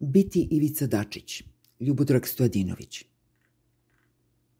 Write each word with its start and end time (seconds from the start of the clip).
Biti 0.00 0.48
Ivica 0.50 0.86
Dačić, 0.86 1.42
Ljubodrag 1.80 2.26
Stojadinović. 2.26 3.04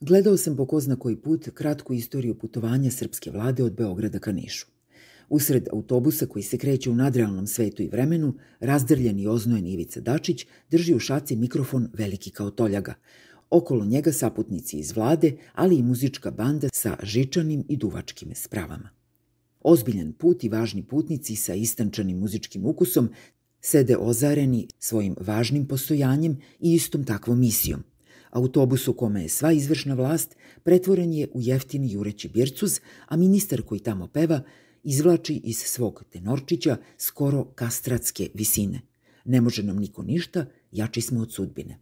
Gledao 0.00 0.36
sam 0.36 0.56
po 0.56 0.66
ko 0.66 0.80
zna 0.80 0.96
koji 0.96 1.16
put 1.16 1.48
kratku 1.54 1.94
istoriju 1.94 2.38
putovanja 2.38 2.90
srpske 2.90 3.30
vlade 3.30 3.64
od 3.64 3.72
Beograda 3.72 4.18
ka 4.18 4.32
Nišu. 4.32 4.66
Usred 5.28 5.68
autobusa 5.72 6.26
koji 6.26 6.42
se 6.42 6.58
kreće 6.58 6.90
u 6.90 6.94
nadrealnom 6.94 7.46
svetu 7.46 7.82
i 7.82 7.88
vremenu, 7.88 8.34
razdrljen 8.60 9.18
i 9.18 9.26
oznojen 9.26 9.66
Ivica 9.66 10.00
Dačić 10.00 10.46
drži 10.70 10.94
u 10.94 10.98
šaci 10.98 11.36
mikrofon 11.36 11.88
veliki 11.92 12.30
kao 12.30 12.50
toljaga. 12.50 12.94
Okolo 13.50 13.84
njega 13.84 14.12
saputnici 14.12 14.78
iz 14.78 14.96
vlade, 14.96 15.36
ali 15.54 15.76
i 15.76 15.82
muzička 15.82 16.30
banda 16.30 16.68
sa 16.72 16.96
žičanim 17.02 17.64
i 17.68 17.76
duvačkim 17.76 18.34
spravama. 18.34 18.90
Ozbiljan 19.60 20.12
put 20.12 20.44
i 20.44 20.48
važni 20.48 20.82
putnici 20.82 21.36
sa 21.36 21.54
istančanim 21.54 22.18
muzičkim 22.18 22.66
ukusom 22.66 23.10
sede 23.60 23.96
ozareni 23.96 24.68
svojim 24.78 25.14
važnim 25.20 25.66
postojanjem 25.66 26.38
i 26.60 26.74
istom 26.74 27.04
takvom 27.04 27.38
misijom. 27.38 27.82
Autobus 28.30 28.88
u 28.88 28.92
kome 28.92 29.22
je 29.22 29.28
sva 29.28 29.52
izvršna 29.52 29.94
vlast 29.94 30.36
pretvoren 30.62 31.12
je 31.12 31.28
u 31.34 31.40
jeftini 31.40 31.92
jureći 31.92 32.28
bircuz, 32.28 32.80
a 33.06 33.16
ministar 33.16 33.62
koji 33.62 33.80
tamo 33.80 34.06
peva 34.06 34.42
izvlači 34.82 35.40
iz 35.44 35.58
svog 35.58 36.04
tenorčića 36.10 36.76
skoro 36.98 37.44
kastratske 37.44 38.28
visine. 38.34 38.80
Ne 39.24 39.40
može 39.40 39.62
nam 39.62 39.76
niko 39.76 40.02
ništa, 40.02 40.46
jači 40.72 41.00
smo 41.00 41.20
od 41.20 41.32
sudbine. 41.32 41.78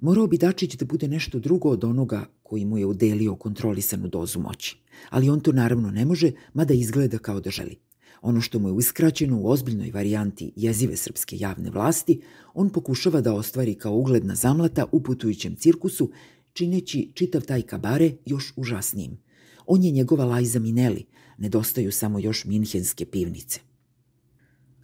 Morao 0.00 0.26
bi 0.26 0.38
Dačić 0.38 0.74
da 0.74 0.84
bude 0.84 1.08
nešto 1.08 1.38
drugo 1.38 1.68
od 1.68 1.84
onoga 1.84 2.26
koji 2.42 2.64
mu 2.64 2.78
je 2.78 2.86
udelio 2.86 3.36
kontrolisanu 3.36 4.08
dozu 4.08 4.40
moći. 4.40 4.76
Ali 5.10 5.30
on 5.30 5.40
to 5.40 5.52
naravno 5.52 5.90
ne 5.90 6.04
može, 6.04 6.32
mada 6.54 6.74
izgleda 6.74 7.18
kao 7.18 7.40
da 7.40 7.50
želi. 7.50 7.76
Ono 8.22 8.40
što 8.40 8.58
mu 8.58 8.68
je 8.68 8.72
uskraćeno 8.72 9.40
u 9.40 9.48
ozbiljnoj 9.48 9.90
varijanti 9.90 10.52
jezive 10.56 10.96
srpske 10.96 11.36
javne 11.38 11.70
vlasti, 11.70 12.20
on 12.54 12.70
pokušava 12.70 13.20
da 13.20 13.34
ostvari 13.34 13.74
kao 13.74 13.94
ugledna 13.94 14.34
zamlata 14.34 14.86
u 14.92 15.02
putujućem 15.02 15.56
cirkusu, 15.56 16.10
čineći 16.52 17.12
čitav 17.14 17.42
taj 17.42 17.62
kabare 17.62 18.12
još 18.26 18.52
užasnijim. 18.56 19.18
On 19.66 19.82
je 19.82 19.90
njegova 19.90 20.24
Lajza 20.24 20.58
Mineli, 20.58 21.06
nedostaju 21.38 21.92
samo 21.92 22.18
još 22.18 22.44
minhenske 22.44 23.06
pivnice. 23.06 23.60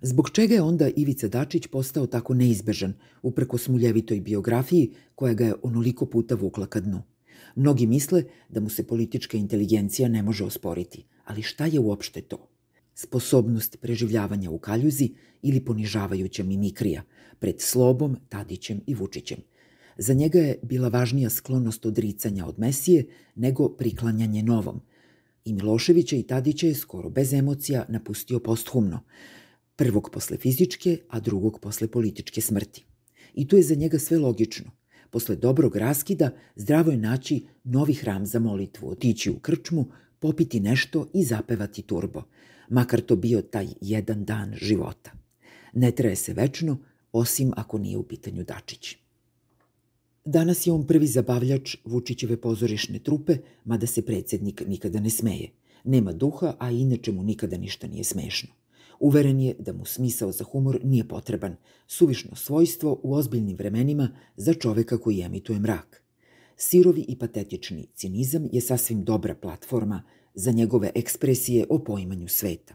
Zbog 0.03 0.31
čega 0.31 0.55
je 0.55 0.63
onda 0.63 0.89
Ivica 0.97 1.29
Dačić 1.29 1.67
postao 1.67 2.07
tako 2.07 2.35
neizbežan, 2.35 2.95
upreko 3.23 3.59
smuljevitoj 3.59 4.21
biografiji 4.21 4.93
koja 5.15 5.35
ga 5.35 5.45
je 5.45 5.55
onoliko 5.63 6.07
puta 6.07 6.35
vukla 6.35 6.67
ka 6.67 6.81
dnu? 6.81 7.03
Mnogi 7.57 7.87
misle 7.87 8.25
da 8.49 8.61
mu 8.61 8.69
se 8.71 8.87
politička 8.87 9.37
inteligencija 9.37 10.09
ne 10.09 10.23
može 10.23 10.45
osporiti, 10.45 11.05
ali 11.25 11.43
šta 11.43 11.67
je 11.67 11.81
uopšte 11.81 12.21
to? 12.23 12.56
Sposobnost 12.99 13.77
preživljavanja 13.81 14.51
u 14.51 14.59
kaljuzi 14.59 15.11
ili 15.43 15.65
ponižavajuća 15.65 16.45
mimikrija 16.45 17.03
pred 17.39 17.61
Slobom, 17.61 18.17
Tadićem 18.29 18.81
i 18.87 18.95
Vučićem. 18.95 19.39
Za 19.99 20.15
njega 20.15 20.39
je 20.39 20.59
bila 20.63 20.89
važnija 20.89 21.31
sklonost 21.31 21.87
odricanja 21.87 22.47
od 22.47 22.59
Mesije 22.59 23.07
nego 23.35 23.69
priklanjanje 23.69 24.43
novom. 24.43 24.81
I 25.45 25.53
Miloševića 25.53 26.17
i 26.17 26.23
Tadića 26.23 26.67
je 26.67 26.75
skoro 26.75 27.11
bez 27.11 27.33
emocija 27.33 27.85
napustio 27.89 28.41
posthumno, 28.41 29.01
prvog 29.77 30.11
posle 30.13 30.37
fizičke, 30.37 30.99
a 31.09 31.21
drugog 31.21 31.61
posle 31.61 31.89
političke 31.89 32.41
smrti. 32.41 32.85
I 33.35 33.49
tu 33.49 33.57
je 33.57 33.63
za 33.63 33.75
njega 33.75 33.99
sve 33.99 34.19
logično. 34.19 34.71
Posle 35.11 35.37
dobrog 35.37 35.77
raskida 35.77 36.31
zdravo 36.57 36.91
je 36.91 36.97
naći 36.97 37.47
novi 37.65 37.95
hram 37.95 38.27
za 38.27 38.39
molitvu, 38.39 38.91
otići 38.91 39.31
u 39.31 39.39
krčmu, 39.39 39.87
popiti 40.19 40.61
nešto 40.61 41.07
i 41.15 41.25
zapevati 41.25 41.83
turbo, 41.83 42.23
makar 42.69 43.01
to 43.01 43.17
bio 43.17 43.43
taj 43.43 43.67
jedan 43.81 44.25
dan 44.25 44.55
života. 44.55 45.11
Ne 45.73 45.91
traje 45.91 46.17
se 46.17 46.33
večno, 46.33 46.79
osim 47.13 47.53
ako 47.57 47.79
nije 47.79 47.99
u 47.99 48.03
pitanju 48.03 48.45
Dačić. 48.45 48.97
Danas 50.25 50.67
je 50.67 50.73
on 50.73 50.87
prvi 50.87 51.07
zabavljač 51.07 51.77
Vučićeve 51.85 52.37
pozorišne 52.37 52.99
trupe, 52.99 53.37
mada 53.65 53.87
se 53.87 54.03
predsednik 54.03 54.63
nikada 54.67 55.01
ne 55.01 55.11
smeje. 55.11 55.51
Nema 55.85 56.13
duha, 56.13 56.57
a 56.59 56.71
inače 56.71 57.13
mu 57.13 57.23
nikada 57.23 57.57
ništa 57.57 57.87
nije 57.87 58.05
smešno. 58.05 58.49
Uveren 59.01 59.41
je 59.41 59.55
da 59.59 59.73
mu 59.73 59.85
smisao 59.85 60.33
za 60.33 60.45
humor 60.45 60.81
nije 60.85 61.09
potreban, 61.09 61.57
suvišno 61.87 62.37
svojstvo 62.37 63.01
u 63.03 63.15
ozbiljnim 63.15 63.57
vremenima 63.57 64.09
za 64.37 64.55
čoveka 64.55 64.99
koji 64.99 65.21
emituje 65.21 65.59
mrak. 65.59 66.03
Sirovi 66.57 67.05
i 67.09 67.19
patetični 67.19 67.87
cinizam 67.95 68.49
je 68.53 68.61
sasvim 68.61 69.05
dobra 69.05 69.35
platforma 69.35 70.03
za 70.35 70.51
njegove 70.51 70.91
ekspresije 70.95 71.67
o 71.69 71.79
poimanju 71.79 72.29
sveta. 72.29 72.75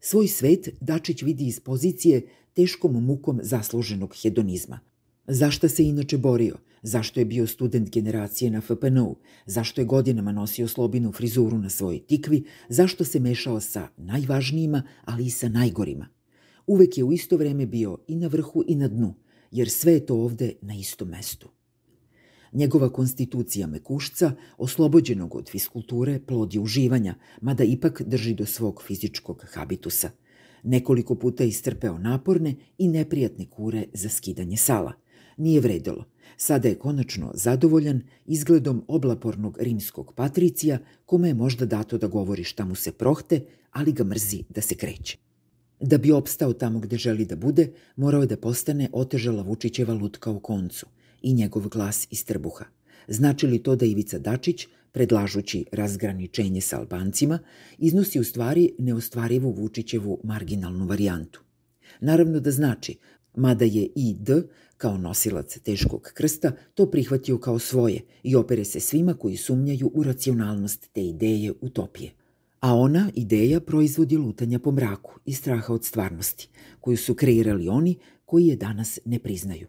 Svoj 0.00 0.28
svet 0.28 0.68
Dačić 0.80 1.22
vidi 1.22 1.46
iz 1.46 1.60
pozicije 1.60 2.26
teškom 2.54 3.04
mukom 3.04 3.40
zasluženog 3.42 4.14
hedonizma. 4.22 4.80
Zašta 5.26 5.68
se 5.68 5.84
inače 5.84 6.18
borio? 6.18 6.56
Zašto 6.82 7.20
je 7.20 7.26
bio 7.26 7.46
student 7.46 7.90
generacije 7.90 8.50
na 8.50 8.60
FPNU? 8.60 9.16
Zašto 9.46 9.80
je 9.80 9.84
godinama 9.84 10.32
nosio 10.32 10.68
slobinu 10.68 11.12
frizuru 11.12 11.58
na 11.58 11.70
svojoj 11.70 12.06
tikvi? 12.06 12.44
Zašto 12.68 13.04
se 13.04 13.20
mešao 13.20 13.60
sa 13.60 13.88
najvažnijima, 13.96 14.82
ali 15.04 15.26
i 15.26 15.30
sa 15.30 15.48
najgorima? 15.48 16.08
Uvek 16.66 16.98
je 16.98 17.04
u 17.04 17.12
isto 17.12 17.36
vreme 17.36 17.66
bio 17.66 17.98
i 18.06 18.16
na 18.16 18.26
vrhu 18.26 18.64
i 18.68 18.74
na 18.74 18.88
dnu, 18.88 19.14
jer 19.50 19.70
sve 19.70 19.92
je 19.92 20.06
to 20.06 20.14
ovde 20.14 20.52
na 20.62 20.74
istom 20.74 21.08
mestu. 21.08 21.57
Njegova 22.52 22.92
konstitucija 22.92 23.66
mekušca, 23.66 24.32
oslobođenog 24.58 25.34
od 25.34 25.50
fiskulture, 25.50 26.20
plod 26.26 26.54
je 26.54 26.60
uživanja, 26.60 27.14
mada 27.40 27.64
ipak 27.64 28.02
drži 28.02 28.34
do 28.34 28.46
svog 28.46 28.82
fizičkog 28.86 29.44
habitusa. 29.52 30.10
Nekoliko 30.62 31.14
puta 31.14 31.44
istrpeo 31.44 31.98
naporne 31.98 32.54
i 32.78 32.88
neprijatne 32.88 33.46
kure 33.46 33.84
za 33.92 34.08
skidanje 34.08 34.56
sala. 34.56 34.92
Nije 35.36 35.60
vredilo. 35.60 36.04
Sada 36.36 36.68
je 36.68 36.78
konačno 36.78 37.30
zadovoljan 37.34 38.02
izgledom 38.26 38.84
oblapornog 38.88 39.58
rimskog 39.60 40.12
patricija, 40.16 40.78
kome 41.06 41.28
je 41.28 41.34
možda 41.34 41.66
dato 41.66 41.98
da 41.98 42.06
govori 42.06 42.44
šta 42.44 42.64
mu 42.64 42.74
se 42.74 42.92
prohte, 42.92 43.44
ali 43.70 43.92
ga 43.92 44.04
mrzi 44.04 44.44
da 44.48 44.60
se 44.60 44.74
kreće. 44.74 45.18
Da 45.80 45.98
bi 45.98 46.12
opstao 46.12 46.52
tamo 46.52 46.80
gde 46.80 46.96
želi 46.96 47.24
da 47.24 47.36
bude, 47.36 47.72
morao 47.96 48.20
je 48.20 48.26
da 48.26 48.36
postane 48.36 48.88
otežala 48.92 49.42
Vučićeva 49.42 49.94
lutka 49.94 50.30
u 50.30 50.40
koncu– 50.40 50.86
i 51.22 51.34
njegov 51.34 51.68
glas 51.68 52.06
iz 52.10 52.24
trbuha. 52.24 52.64
Znači 53.08 53.46
li 53.46 53.62
to 53.62 53.76
da 53.76 53.86
Ivica 53.86 54.18
Dačić, 54.18 54.66
predlažući 54.92 55.64
razgraničenje 55.72 56.60
sa 56.60 56.78
Albancima, 56.78 57.38
iznosi 57.78 58.20
u 58.20 58.24
stvari 58.24 58.72
neostvarivu 58.78 59.50
Vučićevu 59.50 60.20
marginalnu 60.24 60.86
varijantu? 60.86 61.40
Naravno 62.00 62.40
da 62.40 62.50
znači, 62.50 62.96
mada 63.36 63.64
je 63.64 63.88
ID, 63.94 64.30
kao 64.76 64.98
nosilac 64.98 65.58
teškog 65.58 66.10
krsta, 66.14 66.52
to 66.74 66.90
prihvatio 66.90 67.38
kao 67.38 67.58
svoje 67.58 68.00
i 68.22 68.36
opere 68.36 68.64
se 68.64 68.80
svima 68.80 69.14
koji 69.14 69.36
sumnjaju 69.36 69.90
u 69.94 70.02
racionalnost 70.02 70.88
te 70.92 71.06
ideje 71.06 71.52
utopije. 71.60 72.12
A 72.60 72.74
ona, 72.74 73.10
ideja, 73.14 73.60
proizvodi 73.60 74.16
lutanja 74.16 74.58
po 74.58 74.72
mraku 74.72 75.12
i 75.24 75.34
straha 75.34 75.72
od 75.72 75.84
stvarnosti, 75.84 76.48
koju 76.80 76.96
su 76.96 77.14
kreirali 77.14 77.68
oni 77.68 77.96
koji 78.24 78.46
je 78.46 78.56
danas 78.56 78.98
ne 79.04 79.18
priznaju 79.18 79.66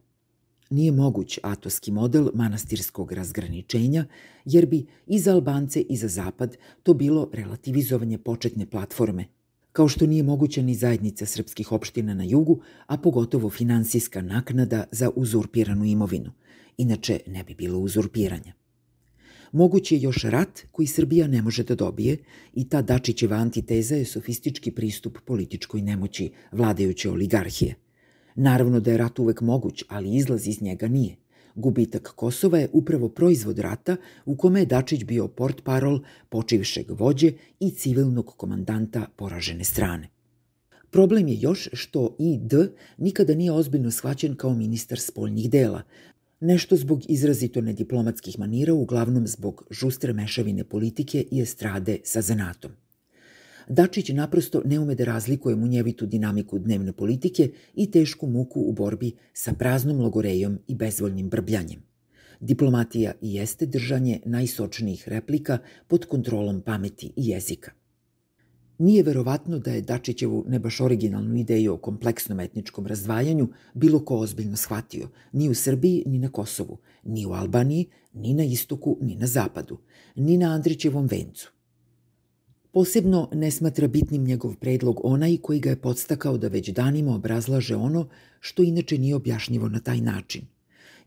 nije 0.69 0.91
moguć 0.91 1.39
atoski 1.43 1.91
model 1.91 2.29
manastirskog 2.33 3.11
razgraničenja, 3.11 4.05
jer 4.45 4.65
bi 4.65 4.85
i 5.07 5.19
za 5.19 5.33
Albance 5.33 5.81
i 5.81 5.97
za 5.97 6.07
Zapad 6.07 6.57
to 6.83 6.93
bilo 6.93 7.29
relativizovanje 7.33 8.17
početne 8.17 8.65
platforme, 8.65 9.25
kao 9.71 9.87
što 9.87 10.05
nije 10.05 10.23
moguća 10.23 10.61
ni 10.61 10.75
zajednica 10.75 11.25
srpskih 11.25 11.71
opština 11.71 12.13
na 12.13 12.23
jugu, 12.23 12.61
a 12.87 12.97
pogotovo 12.97 13.49
finansijska 13.49 14.21
naknada 14.21 14.83
za 14.91 15.09
uzurpiranu 15.15 15.85
imovinu. 15.85 16.31
Inače, 16.77 17.19
ne 17.27 17.43
bi 17.43 17.55
bilo 17.55 17.79
uzurpiranja. 17.79 18.53
Moguć 19.51 19.91
je 19.91 20.01
još 20.01 20.23
rat 20.23 20.59
koji 20.71 20.87
Srbija 20.87 21.27
ne 21.27 21.41
može 21.41 21.63
da 21.63 21.75
dobije 21.75 22.17
i 22.53 22.69
ta 22.69 22.81
Dačićeva 22.81 23.37
antiteza 23.37 23.95
je 23.95 24.05
sofistički 24.05 24.71
pristup 24.71 25.17
političkoj 25.25 25.81
nemoći 25.81 26.31
vladajuće 26.51 27.09
oligarhije– 27.09 27.75
Naravno 28.41 28.79
da 28.79 28.91
je 28.91 28.97
rat 28.97 29.19
uvek 29.19 29.41
moguć, 29.41 29.83
ali 29.87 30.15
izlaz 30.15 30.47
iz 30.47 30.61
njega 30.61 30.87
nije. 30.87 31.15
Gubitak 31.55 32.11
Kosova 32.15 32.57
je 32.57 32.69
upravo 32.73 33.09
proizvod 33.09 33.59
rata 33.59 33.95
u 34.25 34.35
kome 34.35 34.59
je 34.59 34.65
Dačić 34.65 35.03
bio 35.03 35.27
port 35.27 35.63
parol 35.63 35.99
počivšeg 36.29 36.91
vođe 36.91 37.31
i 37.59 37.71
civilnog 37.71 38.33
komandanta 38.37 39.07
poražene 39.15 39.63
strane. 39.63 40.09
Problem 40.89 41.27
je 41.27 41.37
još 41.39 41.69
što 41.73 42.15
ID 42.19 42.53
nikada 42.97 43.35
nije 43.35 43.51
ozbiljno 43.51 43.91
shvaćen 43.91 44.35
kao 44.35 44.53
ministar 44.53 44.99
spoljnih 44.99 45.49
dela, 45.49 45.81
nešto 46.39 46.75
zbog 46.75 47.01
izrazito 47.09 47.61
nediplomatskih 47.61 48.39
manira, 48.39 48.73
uglavnom 48.73 49.27
zbog 49.27 49.63
žustre 49.71 50.13
mešavine 50.13 50.63
politike 50.63 51.25
i 51.31 51.41
estrade 51.41 51.97
sa 52.03 52.21
zanatom. 52.21 52.71
Dačić 53.69 54.09
naprosto 54.09 54.61
ne 54.65 54.79
ume 54.79 54.95
da 54.95 55.03
razlikuje 55.03 55.55
munjevitu 55.55 56.05
dinamiku 56.05 56.59
dnevne 56.59 56.93
politike 56.93 57.51
i 57.75 57.91
tešku 57.91 58.27
muku 58.27 58.61
u 58.61 58.73
borbi 58.73 59.11
sa 59.33 59.53
praznom 59.53 59.99
logorejom 59.99 60.59
i 60.67 60.75
bezvoljnim 60.75 61.29
brbljanjem. 61.29 61.83
Diplomatija 62.39 63.11
i 63.21 63.33
jeste 63.33 63.65
držanje 63.65 64.19
najsočnijih 64.25 65.09
replika 65.09 65.57
pod 65.87 66.05
kontrolom 66.05 66.61
pameti 66.61 67.13
i 67.15 67.27
jezika. 67.27 67.71
Nije 68.77 69.03
verovatno 69.03 69.59
da 69.59 69.71
je 69.71 69.81
Dačićevu 69.81 70.45
ne 70.47 70.59
baš 70.59 70.81
originalnu 70.81 71.35
ideju 71.35 71.73
o 71.73 71.77
kompleksnom 71.77 72.39
etničkom 72.39 72.87
razdvajanju 72.87 73.47
bilo 73.73 74.05
ko 74.05 74.17
ozbiljno 74.17 74.57
shvatio, 74.57 75.09
ni 75.31 75.49
u 75.49 75.53
Srbiji, 75.53 76.03
ni 76.05 76.19
na 76.19 76.29
Kosovu, 76.29 76.77
ni 77.03 77.25
u 77.25 77.31
Albaniji, 77.31 77.85
ni 78.13 78.33
na 78.33 78.43
istoku, 78.43 78.97
ni 79.01 79.15
na 79.15 79.27
zapadu, 79.27 79.77
ni 80.15 80.37
na 80.37 80.53
Andrićevom 80.53 81.07
vencu. 81.07 81.58
Posebno 82.71 83.29
ne 83.33 83.51
smatra 83.51 83.87
bitnim 83.87 84.23
njegov 84.23 84.55
predlog 84.55 84.99
onaj 85.03 85.37
koji 85.37 85.59
ga 85.59 85.69
je 85.69 85.81
podstakao 85.81 86.37
da 86.37 86.47
već 86.47 86.69
danima 86.69 87.15
obrazlaže 87.15 87.75
ono 87.75 88.07
što 88.39 88.63
inače 88.63 88.97
nije 88.97 89.15
objašnjivo 89.15 89.69
na 89.69 89.79
taj 89.79 90.01
način. 90.01 90.41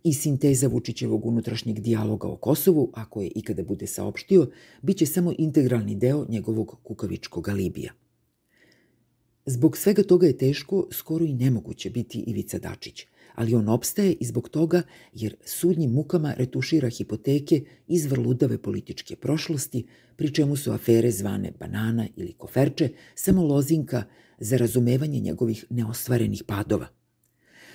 I 0.04 0.14
sinteza 0.14 0.68
Vučićevog 0.68 1.26
unutrašnjeg 1.26 1.80
dijaloga 1.80 2.28
o 2.28 2.36
Kosovu, 2.36 2.90
ako 2.94 3.22
je 3.22 3.30
ikada 3.34 3.62
bude 3.62 3.86
saopštio, 3.86 4.50
bit 4.82 4.96
će 4.96 5.06
samo 5.06 5.32
integralni 5.38 5.94
deo 5.94 6.26
njegovog 6.28 6.78
kukavičkog 6.82 7.48
alibija. 7.48 7.92
Zbog 9.46 9.76
svega 9.76 10.02
toga 10.02 10.26
je 10.26 10.38
teško, 10.38 10.86
skoro 10.90 11.24
i 11.24 11.34
nemoguće 11.34 11.90
biti 11.90 12.24
Ivica 12.26 12.58
Dačić, 12.58 13.06
ali 13.34 13.54
on 13.54 13.68
opstaje 13.68 14.12
i 14.20 14.24
zbog 14.24 14.48
toga 14.48 14.82
jer 15.12 15.36
sudnjim 15.44 15.90
mukama 15.90 16.34
retušira 16.34 16.88
hipoteke 16.88 17.64
iz 17.86 18.06
vrludave 18.06 18.58
političke 18.58 19.16
prošlosti, 19.16 19.86
pri 20.16 20.34
čemu 20.34 20.56
su 20.56 20.72
afere 20.72 21.10
zvane 21.10 21.52
banana 21.60 22.06
ili 22.16 22.32
koferče 22.32 22.88
samo 23.14 23.42
lozinka 23.42 24.04
za 24.38 24.56
razumevanje 24.56 25.20
njegovih 25.20 25.64
neostvarenih 25.70 26.42
padova. 26.46 26.86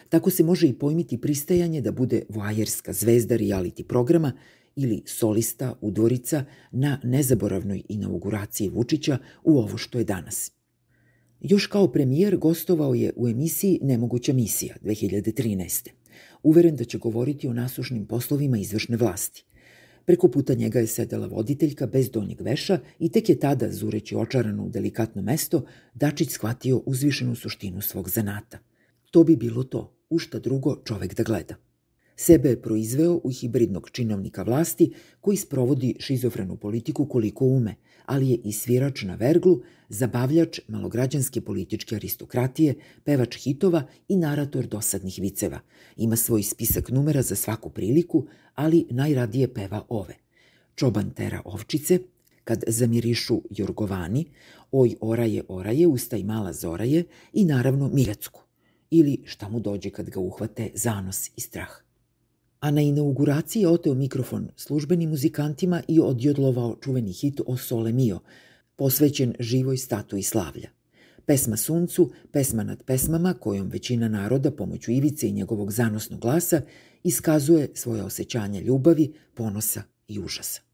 Tako 0.10 0.30
se 0.30 0.44
može 0.44 0.68
i 0.68 0.74
pojmiti 0.74 1.22
pristajanje 1.22 1.82
da 1.82 1.92
bude 1.92 2.24
voajerska 2.30 2.94
zvezda 2.94 3.38
reality 3.38 3.84
programa 3.84 4.32
ili 4.76 5.04
solista 5.06 5.76
udvorica 5.82 6.46
na 6.72 7.00
nezaboravnoj 7.04 7.84
inauguraciji 7.90 8.70
Vučića 8.70 9.18
u 9.44 9.60
ovo 9.60 9.78
što 9.78 9.98
je 9.98 10.04
danas– 10.04 10.52
Još 11.42 11.68
kao 11.68 11.92
premijer 11.92 12.38
gostovao 12.38 12.94
je 12.94 13.14
u 13.16 13.28
emisiji 13.28 13.80
Nemoguća 13.82 14.34
misija 14.34 14.76
2013. 14.84 15.90
Uveren 16.44 16.76
da 16.76 16.84
će 16.84 16.98
govoriti 16.98 17.48
o 17.48 17.54
nasušnim 17.54 18.06
poslovima 18.06 18.58
izvršne 18.58 18.98
vlasti. 18.98 19.46
Preko 20.06 20.28
puta 20.28 20.54
njega 20.54 20.80
je 20.80 20.88
sedela 20.88 21.28
voditeljka 21.28 21.88
bez 21.88 22.10
donjeg 22.10 22.42
veša 22.42 22.80
i 23.00 23.10
tek 23.12 23.30
je 23.30 23.40
tada, 23.40 23.72
zureći 23.72 24.16
očarano 24.16 24.66
u 24.66 24.70
delikatno 24.70 25.22
mesto, 25.22 25.66
Dačić 25.94 26.30
shvatio 26.30 26.82
uzvišenu 26.86 27.36
suštinu 27.36 27.82
svog 27.82 28.10
zanata. 28.10 28.60
To 29.12 29.24
bi 29.24 29.36
bilo 29.36 29.64
to, 29.64 29.98
u 30.10 30.20
šta 30.20 30.40
drugo 30.40 30.82
čovek 30.86 31.16
da 31.16 31.24
gleda. 31.24 31.67
Sebe 32.20 32.50
je 32.50 32.62
proizveo 32.62 33.20
u 33.24 33.30
hibridnog 33.30 33.90
činovnika 33.90 34.44
vlasti 34.44 34.92
koji 35.22 35.38
sprovodi 35.38 35.96
šizofrenu 36.00 36.58
politiku 36.58 37.06
koliko 37.06 37.46
ume, 37.46 37.76
ali 38.06 38.30
je 38.30 38.38
i 38.44 38.52
svirač 38.52 39.02
na 39.02 39.16
verglu, 39.16 39.62
zabavljač 39.90 40.60
malograđanske 40.68 41.42
političke 41.42 41.96
aristokratije, 41.96 42.76
pevač 43.04 43.38
hitova 43.44 43.84
i 44.08 44.18
narator 44.18 44.68
dosadnih 44.68 45.20
viceva. 45.22 45.60
Ima 45.98 46.16
svoj 46.16 46.44
spisak 46.44 46.90
numera 46.90 47.22
za 47.22 47.36
svaku 47.36 47.70
priliku, 47.70 48.26
ali 48.56 48.86
najradije 48.90 49.54
peva 49.54 49.86
ove. 49.90 50.16
Čoban 50.76 51.10
tera 51.10 51.42
ovčice, 51.46 52.00
kad 52.44 52.64
zamirišu 52.68 53.42
jorgovani, 53.50 54.26
oj 54.72 54.96
oraje 55.02 55.44
oraje, 55.48 55.88
ustaj 55.88 56.24
mala 56.24 56.54
zoraje 56.54 57.04
i 57.34 57.46
naravno 57.46 57.90
mirecku. 57.94 58.42
Ili 58.92 59.22
šta 59.26 59.50
mu 59.50 59.60
dođe 59.60 59.90
kad 59.90 60.10
ga 60.10 60.20
uhvate 60.20 60.70
zanos 60.74 61.32
i 61.36 61.42
strah 61.42 61.87
a 62.60 62.72
na 62.72 62.82
inauguraciji 62.82 63.62
je 63.62 63.68
oteo 63.68 63.94
mikrofon 63.94 64.50
službenim 64.56 65.10
muzikantima 65.10 65.82
i 65.88 66.00
odjodlovao 66.00 66.78
čuveni 66.82 67.12
hit 67.12 67.42
o 67.46 67.58
Sole 67.58 67.92
Mio, 67.92 68.20
posvećen 68.76 69.34
živoj 69.40 69.78
statui 69.78 70.24
slavlja. 70.24 70.70
Pesma 71.26 71.58
suncu, 71.58 72.12
pesma 72.32 72.64
nad 72.64 72.84
pesmama 72.84 73.34
kojom 73.34 73.70
većina 73.70 74.08
naroda 74.08 74.52
pomoću 74.52 74.92
Ivice 74.92 75.28
i 75.28 75.32
njegovog 75.32 75.72
zanosnog 75.72 76.20
glasa 76.20 76.62
iskazuje 77.04 77.70
svoje 77.74 78.04
osjećanje 78.04 78.62
ljubavi, 78.62 79.14
ponosa 79.34 79.84
i 80.08 80.20
užasa. 80.20 80.67